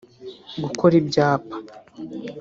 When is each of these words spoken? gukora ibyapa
gukora 0.63 0.93
ibyapa 1.01 1.55